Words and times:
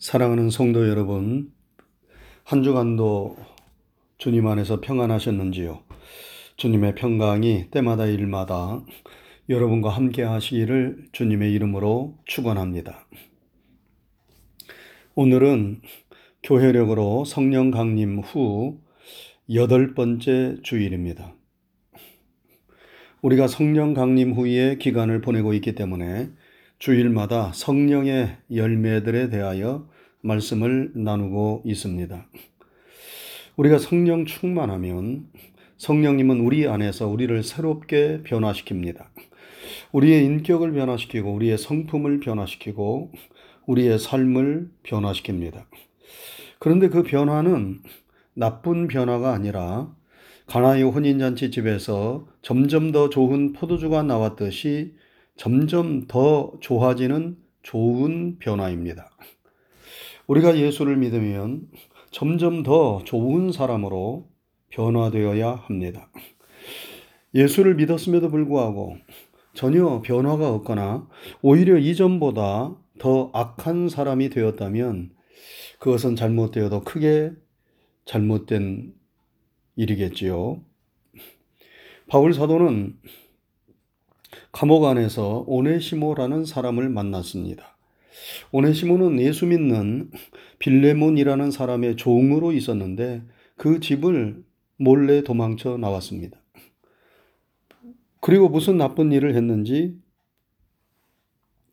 사랑하는 0.00 0.48
성도 0.48 0.88
여러분, 0.88 1.52
한 2.44 2.62
주간도 2.62 3.36
주님 4.16 4.46
안에서 4.46 4.80
평안하셨는지요? 4.80 5.82
주님의 6.56 6.94
평강이 6.94 7.66
때마다 7.70 8.06
일마다 8.06 8.82
여러분과 9.50 9.90
함께 9.90 10.22
하시기를 10.22 11.08
주님의 11.12 11.52
이름으로 11.52 12.16
축원합니다. 12.24 13.06
오늘은 15.16 15.82
교회력으로 16.44 17.26
성령 17.26 17.70
강림 17.70 18.20
후 18.20 18.80
여덟 19.52 19.92
번째 19.92 20.56
주일입니다. 20.62 21.34
우리가 23.20 23.48
성령 23.48 23.92
강림 23.92 24.32
후에 24.32 24.76
기간을 24.78 25.20
보내고 25.20 25.52
있기 25.52 25.74
때문에 25.74 26.30
주일마다 26.80 27.52
성령의 27.52 28.38
열매들에 28.54 29.28
대하여 29.28 29.86
말씀을 30.22 30.92
나누고 30.94 31.62
있습니다. 31.66 32.26
우리가 33.56 33.78
성령 33.78 34.24
충만하면 34.24 35.26
성령님은 35.76 36.40
우리 36.40 36.66
안에서 36.66 37.06
우리를 37.06 37.42
새롭게 37.42 38.22
변화시킵니다. 38.24 39.08
우리의 39.92 40.24
인격을 40.24 40.72
변화시키고 40.72 41.30
우리의 41.34 41.58
성품을 41.58 42.20
변화시키고 42.20 43.12
우리의 43.66 43.98
삶을 43.98 44.70
변화시킵니다. 44.82 45.66
그런데 46.58 46.88
그 46.88 47.02
변화는 47.02 47.80
나쁜 48.32 48.88
변화가 48.88 49.34
아니라 49.34 49.94
가나의 50.46 50.84
혼인잔치 50.84 51.50
집에서 51.50 52.26
점점 52.40 52.90
더 52.90 53.10
좋은 53.10 53.52
포도주가 53.52 54.02
나왔듯이 54.02 54.94
점점 55.40 56.06
더 56.06 56.52
좋아지는 56.60 57.38
좋은 57.62 58.38
변화입니다. 58.40 59.08
우리가 60.26 60.58
예수를 60.58 60.98
믿으면 60.98 61.66
점점 62.10 62.62
더 62.62 63.02
좋은 63.04 63.50
사람으로 63.50 64.28
변화되어야 64.68 65.52
합니다. 65.52 66.10
예수를 67.34 67.76
믿었음에도 67.76 68.28
불구하고 68.28 68.98
전혀 69.54 70.02
변화가 70.02 70.52
없거나 70.56 71.08
오히려 71.40 71.78
이전보다 71.78 72.76
더 72.98 73.30
악한 73.32 73.88
사람이 73.88 74.28
되었다면 74.28 75.14
그것은 75.78 76.16
잘못되어도 76.16 76.82
크게 76.82 77.32
잘못된 78.04 78.92
일이겠지요. 79.76 80.62
바울 82.08 82.34
사도는 82.34 82.98
감옥 84.52 84.84
안에서 84.84 85.44
오네시모라는 85.46 86.44
사람을 86.44 86.88
만났습니다. 86.88 87.76
오네시모는 88.52 89.20
예수 89.20 89.46
믿는 89.46 90.10
빌레몬이라는 90.58 91.50
사람의 91.50 91.96
종으로 91.96 92.52
있었는데 92.52 93.22
그 93.56 93.80
집을 93.80 94.42
몰래 94.76 95.22
도망쳐 95.22 95.76
나왔습니다. 95.76 96.38
그리고 98.20 98.48
무슨 98.48 98.76
나쁜 98.76 99.12
일을 99.12 99.34
했는지 99.34 99.96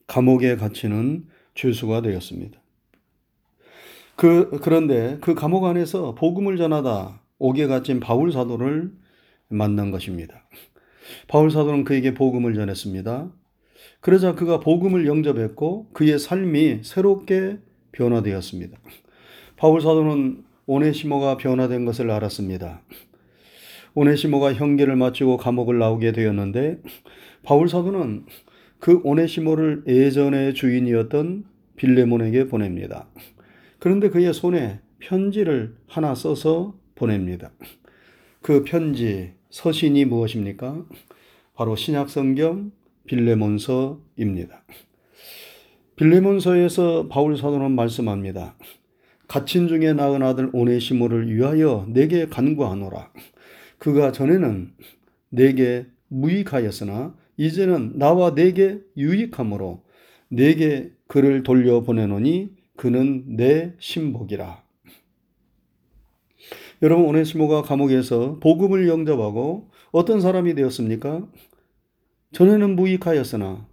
감옥에 0.05 0.55
갇히는 0.55 1.27
죄수가 1.55 2.01
되었습니다. 2.01 2.61
그, 4.15 4.59
그런데 4.61 5.17
그 5.21 5.35
감옥 5.35 5.65
안에서 5.65 6.15
복음을 6.15 6.57
전하다 6.57 7.21
옥에 7.39 7.67
갇힌 7.67 7.99
바울 7.99 8.31
사도를 8.31 8.91
만난 9.49 9.91
것입니다. 9.91 10.47
바울 11.27 11.51
사도는 11.51 11.83
그에게 11.83 12.13
복음을 12.13 12.53
전했습니다. 12.53 13.31
그러자 14.01 14.35
그가 14.35 14.59
복음을 14.59 15.05
영접했고 15.07 15.89
그의 15.93 16.19
삶이 16.19 16.79
새롭게 16.83 17.59
변화되었습니다. 17.91 18.77
바울 19.55 19.81
사도는 19.81 20.43
오네시모가 20.65 21.37
변화된 21.37 21.85
것을 21.85 22.11
알았습니다. 22.11 22.81
오네시모가 23.95 24.53
형계를 24.53 24.95
마치고 24.95 25.37
감옥을 25.37 25.79
나오게 25.79 26.11
되었는데 26.11 26.81
바울 27.43 27.67
사도는 27.67 28.25
그 28.79 29.01
오네시모를 29.03 29.83
예전의 29.87 30.53
주인이었던 30.53 31.45
빌레몬에게 31.77 32.47
보냅니다. 32.47 33.07
그런데 33.79 34.09
그의 34.09 34.33
손에 34.33 34.81
편지를 34.99 35.75
하나 35.87 36.13
써서 36.13 36.75
보냅니다. 36.95 37.51
그 38.47 38.63
편지 38.63 39.33
서신이 39.49 40.05
무엇입니까? 40.05 40.85
바로 41.53 41.75
신약 41.75 42.09
성경 42.09 42.71
빌레몬서입니다. 43.05 44.63
빌레몬서에서 45.97 47.09
바울 47.09 47.35
사도는 47.35 47.73
말씀합니다. 47.73 48.55
갇힌 49.27 49.67
중에 49.67 49.91
낳은 49.91 50.23
아들 50.23 50.49
오네시모를 50.53 51.29
위하여 51.35 51.85
내게 51.89 52.27
간구하노라. 52.27 53.11
그가 53.79 54.13
전에는 54.13 54.71
내게 55.27 55.85
무익하였으나 56.07 57.17
이제는 57.35 57.99
나와 57.99 58.33
내게 58.33 58.79
유익함으로 58.95 59.83
내게 60.29 60.93
그를 61.07 61.43
돌려보내노니 61.43 62.51
그는 62.77 63.25
내 63.35 63.73
신복이라. 63.79 64.66
여러분 66.83 67.05
오네시모가 67.05 67.63
감옥에서 67.63 68.37
복음을 68.39 68.87
영접하고 68.87 69.71
어떤 69.91 70.21
사람이 70.21 70.53
되었습니까? 70.53 71.27
전에는 72.33 72.75
무익하였으나 72.75 73.67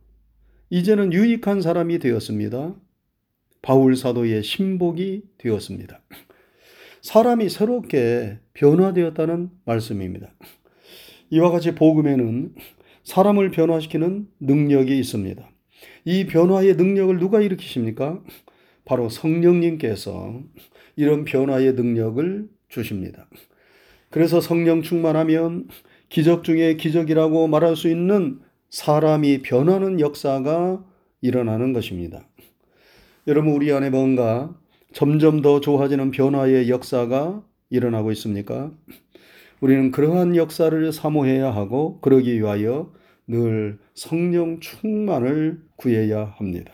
이제는 0.70 1.12
유익한 1.12 1.60
사람이 1.60 1.98
되었습니다. 1.98 2.74
바울 3.60 3.96
사도의 3.96 4.42
신복이 4.42 5.22
되었습니다. 5.36 6.00
사람이 7.02 7.50
새롭게 7.50 8.38
변화되었다는 8.54 9.50
말씀입니다. 9.66 10.34
이와 11.28 11.50
같이 11.50 11.74
복음에는 11.74 12.54
사람을 13.02 13.50
변화시키는 13.50 14.28
능력이 14.40 14.98
있습니다. 14.98 15.46
이 16.06 16.26
변화의 16.26 16.76
능력을 16.76 17.18
누가 17.18 17.42
일으키십니까? 17.42 18.22
바로 18.86 19.10
성령님께서 19.10 20.40
이런 20.96 21.24
변화의 21.24 21.74
능력을 21.74 22.48
주십니다. 22.74 23.26
그래서 24.10 24.40
성령 24.40 24.82
충만하면 24.82 25.68
기적 26.08 26.44
중에 26.44 26.76
기적이라고 26.76 27.48
말할 27.48 27.76
수 27.76 27.88
있는 27.88 28.40
사람이 28.70 29.42
변하는 29.42 30.00
역사가 30.00 30.84
일어나는 31.20 31.72
것입니다. 31.72 32.26
여러분, 33.26 33.52
우리 33.52 33.72
안에 33.72 33.90
뭔가 33.90 34.54
점점 34.92 35.40
더 35.42 35.60
좋아지는 35.60 36.10
변화의 36.10 36.68
역사가 36.68 37.42
일어나고 37.70 38.12
있습니까? 38.12 38.70
우리는 39.60 39.90
그러한 39.90 40.36
역사를 40.36 40.92
사모해야 40.92 41.54
하고 41.54 42.00
그러기 42.00 42.38
위하여 42.38 42.92
늘 43.26 43.78
성령 43.94 44.60
충만을 44.60 45.62
구해야 45.76 46.34
합니다. 46.36 46.72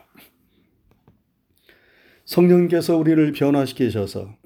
성령께서 2.25 2.97
우리를 2.97 3.33
변화시키셔서 3.33 4.37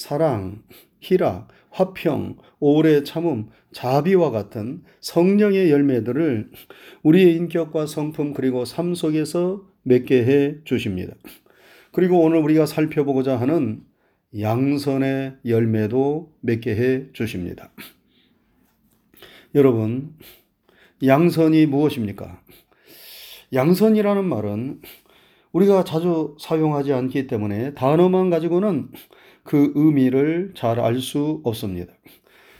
사랑, 0.00 0.62
희락, 1.00 1.48
화평, 1.68 2.38
오래 2.58 3.04
참음, 3.04 3.50
자비와 3.72 4.30
같은 4.30 4.82
성령의 5.00 5.70
열매들을 5.70 6.50
우리의 7.02 7.36
인격과 7.36 7.84
성품 7.84 8.32
그리고 8.32 8.64
삶 8.64 8.94
속에서 8.94 9.62
맺게 9.82 10.24
해 10.24 10.56
주십니다. 10.64 11.12
그리고 11.92 12.18
오늘 12.22 12.38
우리가 12.38 12.64
살펴보고자 12.64 13.38
하는 13.38 13.82
양선의 14.40 15.36
열매도 15.44 16.32
맺게 16.40 16.76
해 16.76 17.12
주십니다. 17.12 17.70
여러분, 19.54 20.14
양선이 21.04 21.66
무엇입니까? 21.66 22.40
양선이라는 23.52 24.24
말은 24.24 24.80
우리가 25.52 25.84
자주 25.84 26.36
사용하지 26.40 26.94
않기 26.94 27.26
때문에 27.26 27.74
단어만 27.74 28.30
가지고는 28.30 28.88
그 29.44 29.72
의미를 29.74 30.52
잘 30.54 30.78
알 30.78 31.00
수 31.00 31.40
없습니다. 31.44 31.92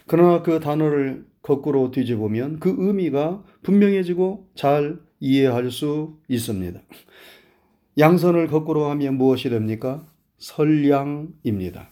그러나 0.06 0.42
그 0.42 0.60
단어를 0.60 1.26
거꾸로 1.42 1.90
뒤집으면 1.90 2.60
그 2.60 2.74
의미가 2.78 3.44
분명해지고 3.62 4.50
잘 4.54 4.98
이해할 5.20 5.70
수 5.70 6.18
있습니다. 6.28 6.80
양선을 7.98 8.48
거꾸로 8.48 8.86
하면 8.90 9.16
무엇이 9.16 9.50
됩니까? 9.50 10.06
선량입니다. 10.38 11.90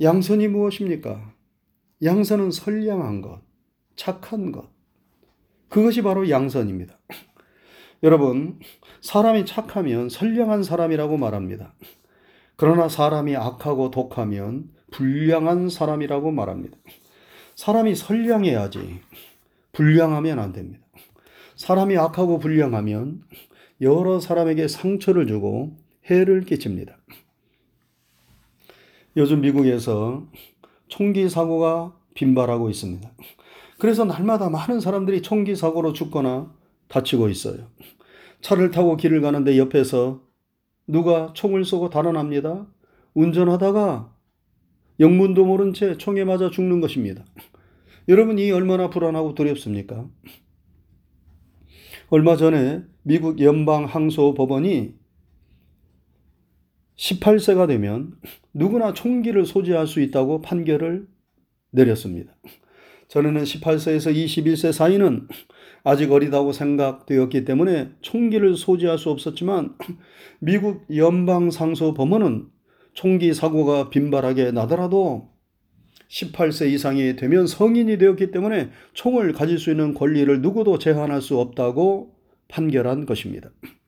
양선이 0.00 0.48
무엇입니까? 0.48 1.34
양선은 2.02 2.50
선량한 2.50 3.20
것, 3.20 3.42
착한 3.96 4.50
것. 4.52 4.70
그것이 5.68 6.02
바로 6.02 6.30
양선입니다. 6.30 6.98
여러분, 8.02 8.58
사람이 9.02 9.44
착하면 9.44 10.08
선량한 10.08 10.62
사람이라고 10.62 11.18
말합니다. 11.18 11.74
그러나 12.60 12.90
사람이 12.90 13.36
악하고 13.36 13.90
독하면 13.90 14.68
불량한 14.90 15.70
사람이라고 15.70 16.30
말합니다. 16.30 16.76
사람이 17.54 17.94
선량해야지 17.94 19.00
불량하면 19.72 20.38
안 20.38 20.52
됩니다. 20.52 20.84
사람이 21.56 21.96
악하고 21.96 22.38
불량하면 22.38 23.22
여러 23.80 24.20
사람에게 24.20 24.68
상처를 24.68 25.26
주고 25.26 25.74
해를 26.10 26.42
끼칩니다. 26.42 26.98
요즘 29.16 29.40
미국에서 29.40 30.26
총기 30.88 31.30
사고가 31.30 31.96
빈발하고 32.12 32.68
있습니다. 32.68 33.10
그래서 33.78 34.04
날마다 34.04 34.50
많은 34.50 34.80
사람들이 34.80 35.22
총기 35.22 35.56
사고로 35.56 35.94
죽거나 35.94 36.52
다치고 36.88 37.30
있어요. 37.30 37.68
차를 38.42 38.70
타고 38.70 38.98
길을 38.98 39.22
가는데 39.22 39.56
옆에서 39.56 40.28
누가 40.90 41.32
총을 41.34 41.64
쏘고 41.64 41.88
달아납니다. 41.90 42.66
운전하다가 43.14 44.12
영문도 44.98 45.44
모른 45.44 45.72
채 45.72 45.96
총에 45.96 46.24
맞아 46.24 46.50
죽는 46.50 46.80
것입니다. 46.80 47.24
여러분 48.08 48.38
이 48.38 48.50
얼마나 48.50 48.90
불안하고 48.90 49.34
두렵습니까? 49.34 50.08
얼마 52.10 52.36
전에 52.36 52.82
미국 53.02 53.40
연방 53.40 53.84
항소 53.84 54.34
법원이 54.34 54.94
18세가 56.96 57.68
되면 57.68 58.12
누구나 58.52 58.92
총기를 58.92 59.46
소지할 59.46 59.86
수 59.86 60.00
있다고 60.00 60.42
판결을 60.42 61.06
내렸습니다. 61.70 62.34
전에는 63.08 63.44
18세에서 63.44 64.14
21세 64.14 64.72
사이는 64.72 65.28
아직 65.82 66.12
어리다고 66.12 66.52
생각되었기 66.52 67.44
때문에 67.44 67.90
총기를 68.00 68.56
소지할 68.56 68.98
수 68.98 69.10
없었지만 69.10 69.76
미국 70.40 70.84
연방 70.94 71.50
상소 71.50 71.94
법원은 71.94 72.48
총기 72.92 73.32
사고가 73.32 73.90
빈발하게 73.90 74.52
나더라도 74.52 75.30
18세 76.10 76.70
이상이 76.72 77.16
되면 77.16 77.46
성인이 77.46 77.96
되었기 77.98 78.32
때문에 78.32 78.70
총을 78.94 79.32
가질 79.32 79.58
수 79.58 79.70
있는 79.70 79.94
권리를 79.94 80.42
누구도 80.42 80.78
제한할 80.78 81.22
수 81.22 81.38
없다고 81.38 82.14
판결한 82.48 83.06
것입니다. 83.06 83.50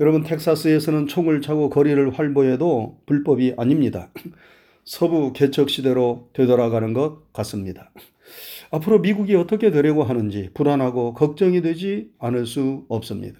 여러분, 0.00 0.22
텍사스에서는 0.22 1.06
총을 1.06 1.40
차고 1.40 1.70
거리를 1.70 2.18
활보해도 2.18 3.00
불법이 3.06 3.54
아닙니다. 3.56 4.12
서부 4.84 5.32
개척 5.32 5.70
시대로 5.70 6.30
되돌아가는 6.32 6.92
것 6.94 7.32
같습니다. 7.32 7.92
앞으로 8.70 9.00
미국이 9.00 9.34
어떻게 9.34 9.70
되려고 9.70 10.02
하는지 10.04 10.50
불안하고 10.54 11.14
걱정이 11.14 11.62
되지 11.62 12.10
않을 12.18 12.46
수 12.46 12.84
없습니다. 12.88 13.38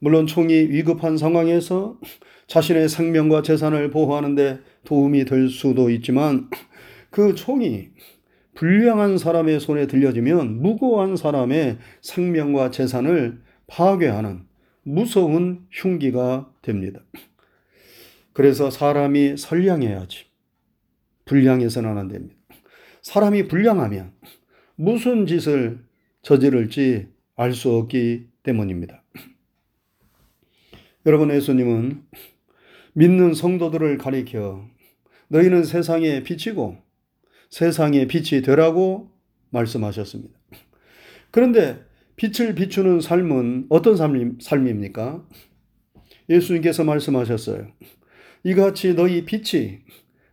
물론 0.00 0.26
총이 0.26 0.54
위급한 0.54 1.16
상황에서 1.16 1.98
자신의 2.46 2.88
생명과 2.88 3.42
재산을 3.42 3.90
보호하는데 3.90 4.60
도움이 4.84 5.24
될 5.24 5.48
수도 5.48 5.90
있지만 5.90 6.48
그 7.10 7.34
총이 7.34 7.88
불량한 8.54 9.18
사람의 9.18 9.60
손에 9.60 9.86
들려지면 9.86 10.62
무고한 10.62 11.16
사람의 11.16 11.78
생명과 12.00 12.70
재산을 12.70 13.40
파괴하는 13.66 14.46
무서운 14.82 15.66
흉기가 15.70 16.50
됩니다. 16.62 17.00
그래서 18.32 18.70
사람이 18.70 19.36
선량해야지. 19.36 20.26
불량해서는 21.24 21.98
안 21.98 22.08
됩니다. 22.08 22.37
사람이 23.08 23.48
불량하면 23.48 24.12
무슨 24.76 25.24
짓을 25.24 25.78
저지를지 26.20 27.08
알 27.36 27.54
수 27.54 27.74
없기 27.74 28.26
때문입니다. 28.42 29.02
여러분, 31.06 31.30
예수님은 31.30 32.02
믿는 32.92 33.32
성도들을 33.32 33.96
가리켜 33.96 34.62
너희는 35.28 35.64
세상의 35.64 36.22
빛이고 36.22 36.76
세상의 37.48 38.08
빛이 38.08 38.42
되라고 38.42 39.10
말씀하셨습니다. 39.48 40.38
그런데 41.30 41.82
빛을 42.16 42.54
비추는 42.54 43.00
삶은 43.00 43.68
어떤 43.70 43.96
삶입니까? 44.38 45.26
예수님께서 46.28 46.84
말씀하셨어요. 46.84 47.68
이같이 48.44 48.92
너희 48.92 49.24
빛이 49.24 49.78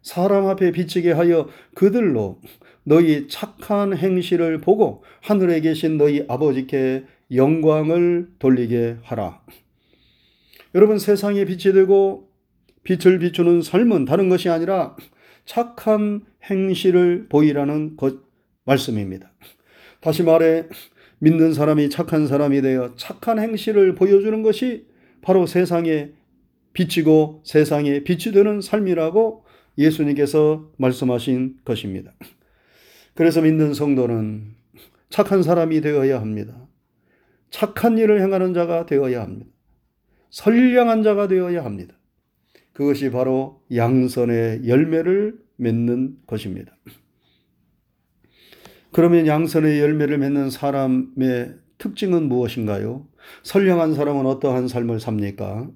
사람 0.05 0.45
앞에 0.45 0.71
비치게 0.71 1.13
하여 1.13 1.49
그들로 1.73 2.39
너희 2.85 3.27
착한 3.27 3.97
행실을 3.97 4.59
보고 4.59 5.03
하늘에 5.21 5.59
계신 5.59 5.97
너희 5.97 6.23
아버지께 6.27 7.03
영광을 7.33 8.29
돌리게 8.39 8.97
하라. 9.01 9.41
여러분 10.75 10.99
세상에 10.99 11.45
빛이 11.45 11.73
되고 11.73 12.29
빛을 12.83 13.19
비추는 13.19 13.63
삶은 13.63 14.05
다른 14.05 14.29
것이 14.29 14.49
아니라 14.49 14.95
착한 15.45 16.21
행실을 16.43 17.27
보이라는 17.27 17.97
것 17.97 18.17
말씀입니다. 18.65 19.31
다시 19.99 20.21
말해 20.21 20.65
믿는 21.19 21.53
사람이 21.53 21.89
착한 21.89 22.27
사람이 22.27 22.61
되어 22.61 22.93
착한 22.95 23.39
행실을 23.39 23.95
보여주는 23.95 24.43
것이 24.43 24.85
바로 25.21 25.47
세상에 25.47 26.11
비치고 26.73 27.41
세상에 27.43 28.03
빛이 28.03 28.33
되는 28.33 28.61
삶이라고 28.61 29.43
예수님께서 29.77 30.69
말씀하신 30.77 31.57
것입니다. 31.65 32.11
그래서 33.15 33.41
믿는 33.41 33.73
성도는 33.73 34.55
착한 35.09 35.41
사람이 35.41 35.81
되어야 35.81 36.19
합니다. 36.19 36.67
착한 37.49 37.97
일을 37.97 38.21
행하는 38.21 38.53
자가 38.53 38.85
되어야 38.85 39.21
합니다. 39.21 39.49
선량한 40.29 41.01
자가 41.03 41.29
되어야 41.29 41.63
합니다. 41.63 41.95
그것이 42.73 43.09
바로 43.09 43.63
양선의 43.73 44.67
열매를 44.67 45.39
맺는 45.55 46.17
것입니다. 46.27 46.75
그러면 48.91 49.27
양선의 49.27 49.79
열매를 49.79 50.17
맺는 50.17 50.49
사람의 50.49 51.55
특징은 51.77 52.27
무엇인가요? 52.27 53.07
선량한 53.43 53.93
사람은 53.93 54.25
어떠한 54.25 54.67
삶을 54.67 54.99
삽니까? 54.99 55.69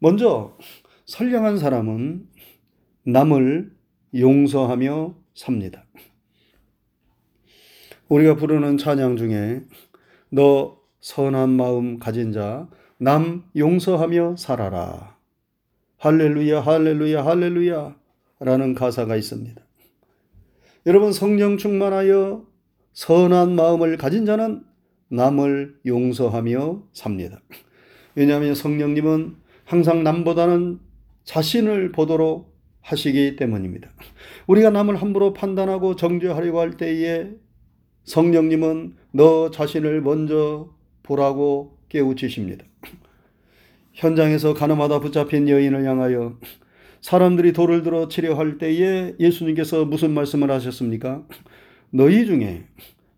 먼저 0.00 0.58
선량한 1.06 1.58
사람은 1.58 2.26
남을 3.04 3.72
용서하며 4.16 5.16
삽니다. 5.34 5.84
우리가 8.12 8.36
부르는 8.36 8.76
찬양 8.76 9.16
중에 9.16 9.62
너 10.28 10.78
선한 11.00 11.48
마음 11.48 11.98
가진 11.98 12.30
자, 12.30 12.68
남 12.98 13.44
용서하며 13.56 14.36
살아라. 14.36 15.16
할렐루야, 15.96 16.60
할렐루야, 16.60 17.24
할렐루야 17.24 17.96
라는 18.40 18.74
가사가 18.74 19.16
있습니다. 19.16 19.62
여러분 20.84 21.12
성령 21.12 21.56
충만하여 21.56 22.44
선한 22.92 23.54
마음을 23.54 23.96
가진 23.96 24.26
자는 24.26 24.62
남을 25.08 25.78
용서하며 25.86 26.82
삽니다. 26.92 27.40
왜냐하면 28.14 28.54
성령님은 28.54 29.36
항상 29.64 30.04
남보다는 30.04 30.80
자신을 31.24 31.92
보도록 31.92 32.54
하시기 32.82 33.36
때문입니다. 33.36 33.88
우리가 34.48 34.68
남을 34.68 34.96
함부로 34.96 35.32
판단하고 35.32 35.96
정죄하려고 35.96 36.60
할 36.60 36.76
때에 36.76 37.30
성령님은 38.04 38.96
너 39.12 39.50
자신을 39.50 40.00
먼저 40.02 40.70
보라고 41.02 41.76
깨우치십니다. 41.88 42.64
현장에서 43.92 44.54
가늠하다 44.54 45.00
붙잡힌 45.00 45.48
여인을 45.48 45.84
향하여 45.84 46.38
사람들이 47.00 47.52
돌을 47.52 47.82
들어 47.82 48.08
치려 48.08 48.34
할 48.34 48.58
때에 48.58 49.14
예수님께서 49.18 49.84
무슨 49.84 50.12
말씀을 50.12 50.50
하셨습니까? 50.50 51.26
너희 51.90 52.24
중에 52.26 52.64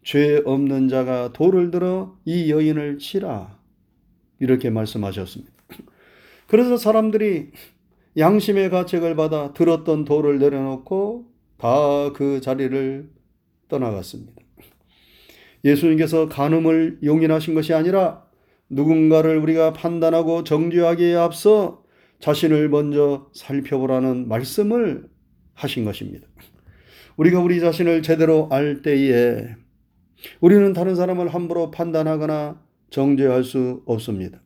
죄 0.03 0.41
없는 0.45 0.89
자가 0.89 1.33
돌을 1.33 1.71
들어 1.71 2.17
이 2.25 2.51
여인을 2.51 2.99
치라. 2.99 3.59
이렇게 4.41 4.69
말씀하셨습니다. 4.71 5.53
그래서 6.47 6.77
사람들이 6.77 7.51
양심의 8.17 8.71
가책을 8.71 9.17
받아 9.17 9.53
들었던 9.53 10.05
돌을 10.05 10.39
내려놓고 10.39 11.27
다 11.59 12.11
그 12.15 12.41
자리를 12.41 13.11
떠나갔습니다. 13.69 14.44
예수님께서 15.65 16.29
간음을 16.29 16.99
용인하신 17.03 17.55
것이 17.55 17.73
아니라 17.73 18.25
누군가를 18.69 19.39
우리가 19.39 19.73
판단하고 19.73 20.45
정죄하기에 20.45 21.15
앞서 21.15 21.83
자신을 22.21 22.69
먼저 22.69 23.31
살펴보라는 23.35 24.29
말씀을 24.29 25.09
하신 25.55 25.85
것입니다. 25.85 26.27
우리가 27.17 27.41
우리 27.41 27.61
자신을 27.61 28.03
제대로 28.03 28.49
알 28.51 28.83
때에 28.83 29.47
우리는 30.41 30.73
다른 30.73 30.95
사람을 30.95 31.29
함부로 31.29 31.71
판단하거나 31.71 32.61
정죄할 32.91 33.45
수 33.45 33.83
없습니다. 33.87 34.41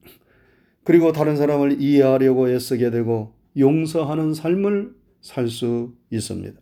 그리고 0.85 1.13
다른 1.13 1.37
사람을 1.37 1.81
이해하려고 1.81 2.49
애쓰게 2.51 2.91
되고 2.91 3.35
용서하는 3.57 4.35
삶을 4.35 4.93
살 5.21 5.49
수 5.49 5.95
있습니다. 6.11 6.59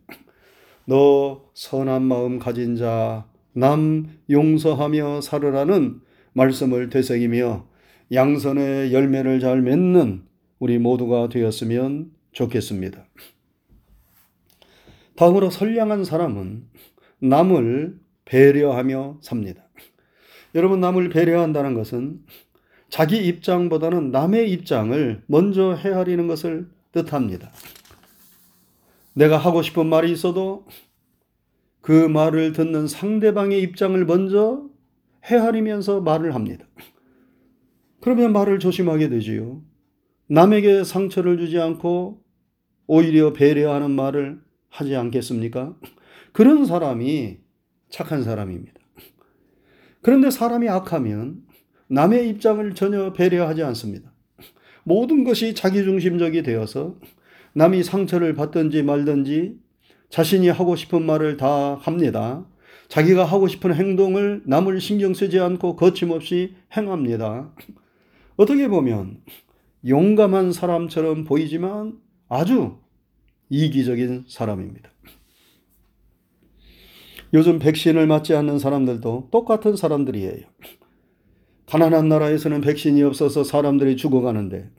너 0.87 1.51
선한 1.55 2.03
마음 2.03 2.39
가진 2.39 2.77
자, 2.77 3.27
남 3.57 4.19
용서하며 4.29 5.23
살으라는 5.23 6.01
말씀을 6.35 6.91
되새기며 6.91 7.67
양선의 8.13 8.93
열매를 8.93 9.41
잘 9.41 9.63
맺는 9.63 10.25
우리 10.59 10.79
모두가 10.79 11.31
되었으면 11.31 12.11
좋겠습니다. 12.33 13.07
다음으로 15.17 15.49
선량한 15.49 16.05
사람은 16.05 16.65
남을 17.21 17.99
배려하며 18.27 19.21
삽니다. 19.23 19.63
여러분, 20.55 20.81
남을 20.81 21.09
배려한다는 21.09 21.73
것은 21.73 22.21
자기 22.91 23.27
입장보다는 23.27 24.11
남의 24.11 24.51
입장을 24.53 25.23
먼저 25.27 25.73
헤아리는 25.75 26.27
것을 26.27 26.69
뜻합니다. 26.93 27.51
내가 29.15 29.39
하고 29.39 29.63
싶은 29.63 29.87
말이 29.87 30.13
있어도 30.13 30.67
그 31.87 31.93
말을 31.93 32.51
듣는 32.51 32.89
상대방의 32.89 33.63
입장을 33.63 34.05
먼저 34.07 34.69
헤아리면서 35.25 36.01
말을 36.01 36.35
합니다. 36.35 36.67
그러면 38.01 38.33
말을 38.33 38.59
조심하게 38.59 39.09
되지요. 39.09 39.63
남에게 40.27 40.83
상처를 40.83 41.39
주지 41.39 41.61
않고 41.61 42.25
오히려 42.89 43.33
배려하는 43.33 43.93
말을 43.93 44.41
하지 44.69 44.97
않겠습니까? 44.97 45.77
그런 46.33 46.67
사람이 46.67 47.39
착한 47.89 48.25
사람입니다. 48.25 48.81
그런데 50.03 50.33
사람이 50.33 50.69
악하면 50.69 51.45
남의 51.87 52.29
입장을 52.31 52.75
전혀 52.75 53.13
배려하지 53.13 53.63
않습니다. 53.63 54.13
모든 54.83 55.23
것이 55.23 55.55
자기중심적이 55.55 56.43
되어서 56.43 56.99
남이 57.53 57.85
상처를 57.85 58.35
받든지 58.35 58.83
말든지 58.83 59.66
자신이 60.11 60.49
하고 60.49 60.77
싶은 60.77 61.05
말을 61.05 61.37
다 61.37 61.77
합니다. 61.77 62.47
자기가 62.89 63.25
하고 63.25 63.49
싶은 63.49 63.75
행동을 63.75 64.43
남을 64.47 64.81
신경 64.81 65.13
쓰지 65.13 65.41
않고 65.41 65.77
거침없이 65.77 66.55
행합니다. 66.77 67.53
어떻게 68.37 68.69
보면 68.69 69.23
용감한 69.87 70.53
사람처럼 70.53 71.25
보이지만 71.25 71.99
아주 72.29 72.79
이기적인 73.49 74.25
사람입니다. 74.29 74.91
요즘 77.35 77.59
백신을 77.59 78.07
맞지 78.07 78.35
않는 78.35 78.59
사람들도 78.59 79.29
똑같은 79.31 79.77
사람들이에요. 79.77 80.47
가난한 81.67 82.09
나라에서는 82.09 82.61
백신이 82.61 83.03
없어서 83.03 83.43
사람들이 83.43 83.97
죽어가는데 83.97 84.71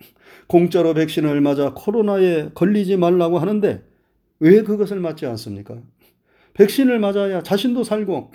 공짜로 0.48 0.94
백신을 0.94 1.42
맞아 1.42 1.74
코로나에 1.74 2.50
걸리지 2.54 2.96
말라고 2.96 3.40
하는데 3.40 3.84
왜 4.40 4.62
그것을 4.64 5.00
맞지 5.00 5.26
않습니까? 5.26 5.82
백신을 6.54 7.00
맞아야 7.00 7.44
자신도 7.44 7.84
살고 7.84 8.32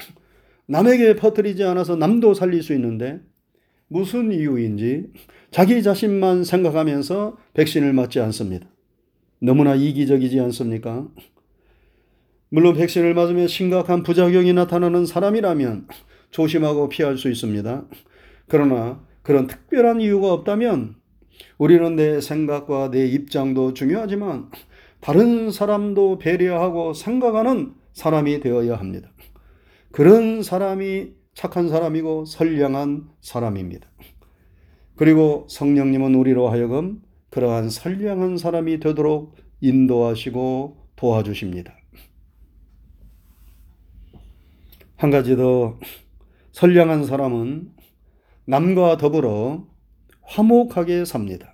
남에게 0.66 1.16
퍼뜨리지 1.16 1.64
않아서 1.64 1.97
남도 1.97 2.35
살릴 2.35 2.62
수 2.62 2.73
있는데 2.75 3.21
무슨 3.88 4.32
이유인지 4.32 5.06
자기 5.50 5.82
자신만 5.82 6.44
생각하면서 6.44 7.37
백신을 7.54 7.92
맞지 7.92 8.21
않습니다. 8.21 8.66
너무나 9.40 9.75
이기적이지 9.75 10.40
않습니까? 10.40 11.09
물론 12.49 12.75
백신을 12.75 13.14
맞으면 13.14 13.49
심각한 13.49 14.02
부작용이 14.02 14.52
나타나는 14.52 15.04
사람이라면 15.04 15.88
조심하고 16.30 16.88
피할 16.88 17.18
수 17.18 17.30
있습니다. 17.30 17.85
그러나 18.49 19.04
그런 19.23 19.47
특별한 19.47 20.00
이유가 20.00 20.32
없다면 20.32 20.97
우리는 21.59 21.97
내 21.97 22.21
생각과 22.21 22.90
내 22.90 23.06
입장도 23.06 23.75
중요하지만 23.75 24.50
다른 25.02 25.50
사람도 25.50 26.18
배려하고 26.18 26.94
생각하는 26.94 27.75
사람이 27.92 28.38
되어야 28.38 28.76
합니다. 28.76 29.11
그런 29.90 30.44
사람이 30.44 31.11
착한 31.35 31.68
사람이고 31.68 32.25
선량한 32.25 33.09
사람입니다. 33.21 33.88
그리고 34.94 35.44
성령님은 35.50 36.14
우리로 36.14 36.50
하여금 36.50 37.02
그러한 37.30 37.68
선량한 37.68 38.38
사람이 38.38 38.78
되도록 38.78 39.35
인도하시고 39.61 40.76
도와주십니다. 40.94 41.76
한 44.97 45.11
가지 45.11 45.35
더 45.35 45.80
선량한 46.52 47.06
사람은 47.06 47.73
남과 48.44 48.99
더불어 48.99 49.66
화목하게 50.23 51.04
삽니다. 51.06 51.51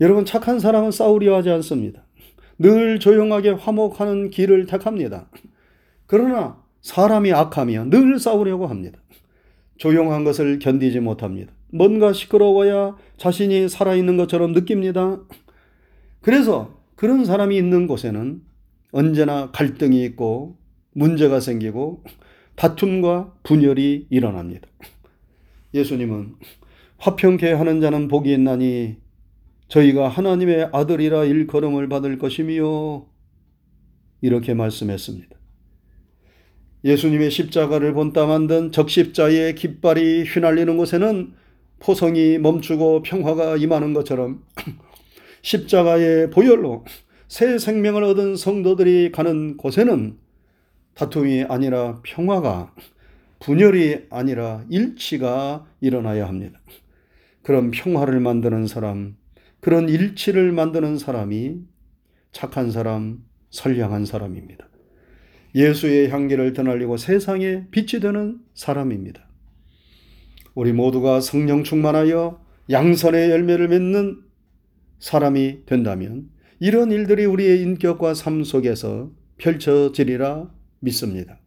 여러분 0.00 0.24
착한 0.24 0.58
사람은 0.58 0.90
싸우려 0.90 1.36
하지 1.36 1.50
않습니다. 1.50 2.06
늘 2.58 2.98
조용하게 2.98 3.50
화목하는 3.50 4.30
길을 4.30 4.66
택합니다. 4.66 5.28
그러나 6.06 6.62
사람이 6.80 7.32
악하면 7.32 7.90
늘 7.90 8.18
싸우려고 8.18 8.66
합니다. 8.66 8.98
조용한 9.76 10.24
것을 10.24 10.58
견디지 10.58 11.00
못합니다. 11.00 11.52
뭔가 11.72 12.12
시끄러워야 12.12 12.96
자신이 13.16 13.68
살아있는 13.68 14.16
것처럼 14.16 14.52
느낍니다. 14.52 15.20
그래서 16.20 16.80
그런 16.96 17.24
사람이 17.24 17.56
있는 17.56 17.86
곳에는 17.86 18.42
언제나 18.92 19.50
갈등이 19.52 20.04
있고 20.04 20.58
문제가 20.92 21.40
생기고 21.40 22.04
다툼과 22.56 23.34
분열이 23.42 24.06
일어납니다. 24.10 24.66
예수님은 25.72 26.34
화평케 26.98 27.52
하는 27.52 27.80
자는 27.80 28.08
복이 28.08 28.32
있나니 28.32 28.96
저희가 29.70 30.08
하나님의 30.08 30.70
아들이라 30.72 31.24
일컬음을 31.24 31.88
받을 31.88 32.18
것이며 32.18 33.06
이렇게 34.20 34.52
말씀했습니다. 34.52 35.36
예수님의 36.84 37.30
십자가를 37.30 37.94
본따 37.94 38.26
만든 38.26 38.72
적십자의 38.72 39.54
깃발이 39.54 40.24
휘날리는 40.24 40.76
곳에는 40.76 41.34
포성이 41.78 42.38
멈추고 42.38 43.02
평화가 43.02 43.56
임하는 43.56 43.92
것처럼 43.94 44.44
십자가의 45.42 46.30
보혈로 46.30 46.84
새 47.28 47.58
생명을 47.58 48.02
얻은 48.02 48.36
성도들이 48.36 49.12
가는 49.12 49.56
곳에는 49.56 50.18
다툼이 50.94 51.44
아니라 51.48 52.00
평화가 52.02 52.74
분열이 53.38 54.06
아니라 54.10 54.64
일치가 54.68 55.64
일어나야 55.80 56.26
합니다. 56.26 56.58
그런 57.42 57.70
평화를 57.70 58.20
만드는 58.20 58.66
사람, 58.66 59.16
그런 59.60 59.88
일치를 59.88 60.52
만드는 60.52 60.98
사람이 60.98 61.58
착한 62.32 62.70
사람, 62.70 63.24
선량한 63.50 64.06
사람입니다. 64.06 64.68
예수의 65.54 66.10
향기를 66.10 66.52
드날리고 66.52 66.96
세상에 66.96 67.66
빛이 67.70 68.00
되는 68.00 68.38
사람입니다. 68.54 69.28
우리 70.54 70.72
모두가 70.72 71.20
성령 71.20 71.64
충만하여 71.64 72.44
양선의 72.70 73.30
열매를 73.30 73.68
맺는 73.68 74.22
사람이 74.98 75.66
된다면 75.66 76.30
이런 76.60 76.92
일들이 76.92 77.24
우리의 77.24 77.62
인격과 77.62 78.14
삶 78.14 78.44
속에서 78.44 79.10
펼쳐지리라 79.38 80.50
믿습니다. 80.80 81.38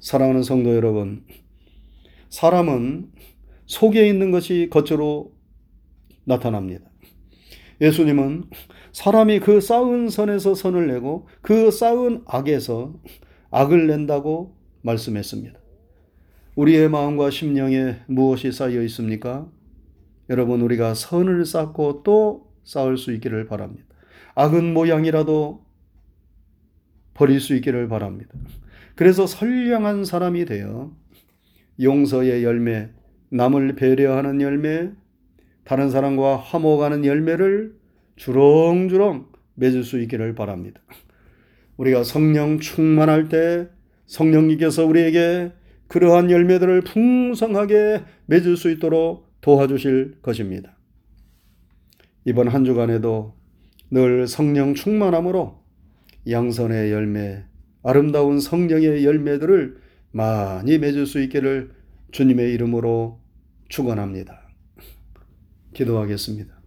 사랑하는 0.00 0.42
성도 0.42 0.74
여러분, 0.74 1.24
사람은 2.28 3.10
속에 3.66 4.08
있는 4.08 4.30
것이 4.30 4.68
겉으로 4.70 5.32
나타납니다. 6.24 6.89
예수님은 7.80 8.44
사람이 8.92 9.40
그 9.40 9.60
쌓은 9.60 10.08
선에서 10.08 10.54
선을 10.54 10.86
내고 10.88 11.28
그 11.40 11.70
쌓은 11.70 12.22
악에서 12.26 12.94
악을 13.50 13.86
낸다고 13.86 14.56
말씀했습니다. 14.82 15.58
우리의 16.56 16.90
마음과 16.90 17.30
심령에 17.30 17.96
무엇이 18.06 18.52
쌓여 18.52 18.82
있습니까? 18.82 19.48
여러분, 20.28 20.60
우리가 20.60 20.94
선을 20.94 21.44
쌓고 21.44 22.02
또 22.02 22.52
쌓을 22.64 22.96
수 22.96 23.12
있기를 23.12 23.46
바랍니다. 23.46 23.86
악은 24.34 24.74
모양이라도 24.74 25.64
버릴 27.14 27.40
수 27.40 27.54
있기를 27.56 27.88
바랍니다. 27.88 28.34
그래서 28.94 29.26
선량한 29.26 30.04
사람이 30.04 30.44
되어 30.44 30.92
용서의 31.80 32.44
열매, 32.44 32.90
남을 33.30 33.74
배려하는 33.74 34.40
열매, 34.40 34.90
다른 35.64 35.90
사람과 35.90 36.36
화목하는 36.36 37.04
열매를 37.04 37.74
주렁주렁 38.16 39.26
맺을 39.54 39.84
수 39.84 40.00
있기를 40.00 40.34
바랍니다. 40.34 40.80
우리가 41.76 42.04
성령 42.04 42.58
충만할 42.58 43.28
때 43.28 43.68
성령님께서 44.06 44.84
우리에게 44.84 45.52
그러한 45.86 46.30
열매들을 46.30 46.82
풍성하게 46.82 48.02
맺을 48.26 48.56
수 48.56 48.70
있도록 48.70 49.28
도와주실 49.40 50.18
것입니다. 50.22 50.76
이번 52.24 52.48
한 52.48 52.64
주간에도 52.64 53.34
늘 53.90 54.26
성령 54.28 54.74
충만함으로 54.74 55.58
양선의 56.28 56.92
열매, 56.92 57.44
아름다운 57.82 58.40
성령의 58.40 59.04
열매들을 59.04 59.78
많이 60.12 60.78
맺을 60.78 61.06
수 61.06 61.20
있기를 61.22 61.70
주님의 62.12 62.52
이름으로 62.52 63.20
축원합니다. 63.68 64.39
기도하겠습니다. 65.74 66.60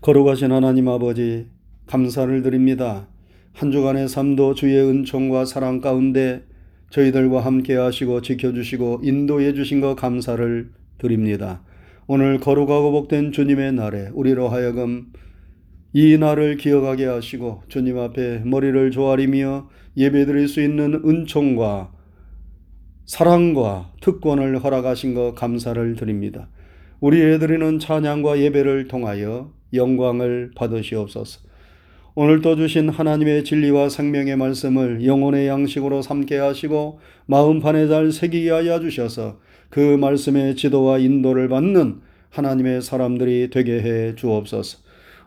거룩하신 0.00 0.52
하나님 0.52 0.88
아버지 0.88 1.48
감사를 1.86 2.42
드립니다. 2.42 3.08
한 3.52 3.72
주간의 3.72 4.08
삶도 4.08 4.54
주의 4.54 4.76
은총과 4.76 5.46
사랑 5.46 5.80
가운데 5.80 6.44
저희들과 6.90 7.40
함께 7.40 7.74
하시고 7.74 8.22
지켜주시고 8.22 9.00
인도해 9.02 9.54
주신 9.54 9.80
것 9.80 9.94
감사를 9.94 10.70
드립니다. 10.98 11.62
오늘 12.06 12.38
거룩하고 12.38 12.92
복된 12.92 13.32
주님의 13.32 13.72
날에 13.72 14.10
우리로 14.14 14.48
하여금 14.48 15.12
이 15.92 16.16
날을 16.18 16.56
기억하게 16.56 17.06
하시고 17.06 17.62
주님 17.68 17.98
앞에 17.98 18.42
머리를 18.44 18.90
조아리며 18.90 19.70
예배드릴 19.96 20.46
수 20.46 20.62
있는 20.62 21.02
은총과 21.04 21.92
사랑과 23.06 23.92
특권을 24.00 24.62
허락하신 24.62 25.14
것 25.14 25.34
감사를 25.34 25.96
드립니다. 25.96 26.48
우리의 27.00 27.38
드리는 27.38 27.78
찬양과 27.78 28.38
예배를 28.40 28.88
통하여 28.88 29.50
영광을 29.74 30.50
받으시옵소서. 30.54 31.40
오늘도 32.14 32.56
주신 32.56 32.88
하나님의 32.88 33.44
진리와 33.44 33.90
생명의 33.90 34.36
말씀을 34.36 35.04
영혼의 35.04 35.48
양식으로 35.48 36.00
삼게 36.00 36.38
하시고 36.38 37.00
마음판에 37.26 37.88
잘 37.88 38.10
새기게 38.10 38.50
하여 38.50 38.80
주셔서 38.80 39.38
그 39.68 39.80
말씀의 39.80 40.56
지도와 40.56 40.96
인도를 40.98 41.48
받는 41.48 42.00
하나님의 42.30 42.80
사람들이 42.80 43.50
되게 43.50 43.82
해 43.82 44.14
주옵소서. 44.14 44.78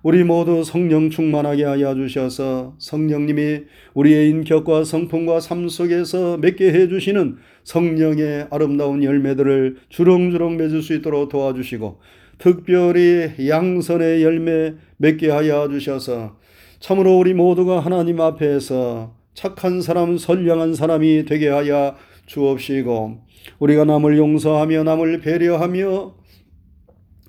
우리 0.01 0.24
모두 0.24 0.63
성령 0.63 1.10
충만하게 1.10 1.65
하여 1.65 1.94
주셔서 1.94 2.74
성령님이 2.77 3.63
우리의 3.94 4.29
인격과 4.29 4.86
성품과 4.86 5.41
삶 5.41 5.68
속에서 5.68 6.38
맺게 6.38 6.72
해 6.72 6.88
주시는 6.88 7.38
성령의 7.65 8.48
아름다운 8.50 9.03
열매들을 9.03 9.77
주렁주렁 9.89 10.56
맺을 10.56 10.82
수 10.82 10.94
있도록 10.96 11.27
도와주시고 11.27 12.00
특별히 12.38 13.50
양선의 13.50 14.24
열매 14.24 14.75
맺게 14.98 15.29
하여 15.29 15.68
주셔서 15.68 16.38
참으로 16.79 17.18
우리 17.18 17.34
모두가 17.34 17.82
하나님 17.82 18.22
앞에서 18.22 19.13
착한 19.34 19.82
사람, 19.82 20.18
선량한 20.18 20.75
사람이 20.75 21.25
되게 21.25 21.50
하여 21.50 21.96
주옵시고 22.25 23.18
우리가 23.60 23.84
남을 23.84 24.18
용서하며 24.18 24.84
남을 24.84 25.20
배려하며 25.20 26.15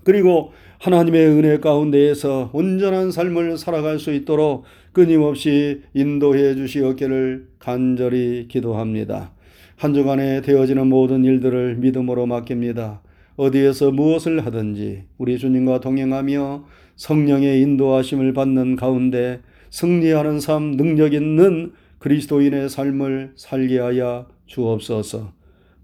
그리고 0.05 0.53
하나님의 0.80 1.26
은혜 1.26 1.58
가운데에서 1.58 2.49
온전한 2.54 3.12
삶을 3.12 3.58
살아갈 3.58 3.99
수 3.99 4.14
있도록 4.14 4.64
끊임없이 4.92 5.82
인도해 5.92 6.54
주시었기를 6.54 7.49
간절히 7.58 8.49
기도합니다. 8.49 9.30
한 9.76 9.92
주간에 9.92 10.40
되어지는 10.40 10.87
모든 10.87 11.22
일들을 11.22 11.76
믿음으로 11.76 12.25
맡깁니다. 12.25 13.02
어디에서 13.37 13.90
무엇을 13.90 14.46
하든지 14.46 15.02
우리 15.18 15.37
주님과 15.37 15.80
동행하며 15.80 16.64
성령의 16.96 17.60
인도하심을 17.60 18.32
받는 18.32 18.76
가운데 18.76 19.40
승리하는 19.68 20.40
삶, 20.40 20.78
능력 20.78 21.12
있는 21.12 21.72
그리스도인의 21.99 22.70
삶을 22.70 23.32
살게 23.37 23.78
하여 23.78 24.28
주옵소서. 24.46 25.32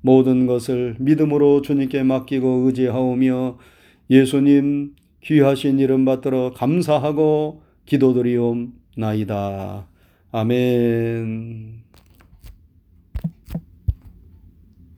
모든 0.01 0.47
것을 0.47 0.97
믿음으로 0.99 1.61
주님께 1.61 2.03
맡기고 2.03 2.63
의지하오며 2.65 3.59
예수님 4.11 4.95
귀하신 5.23 5.79
이름 5.79 6.05
받들어 6.05 6.53
감사하고 6.53 7.63
기도드리옵나이다. 7.87 9.87
아멘. 10.33 11.86